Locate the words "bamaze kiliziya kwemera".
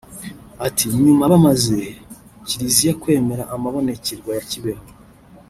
1.31-3.43